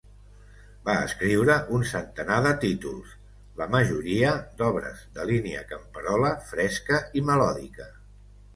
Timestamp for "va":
0.85-0.93